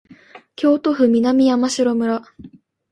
[0.55, 2.23] 京都府南山城村